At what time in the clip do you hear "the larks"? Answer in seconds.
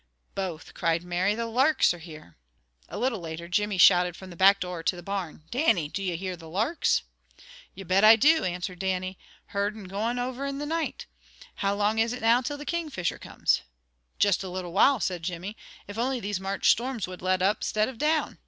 1.35-1.93, 6.35-7.03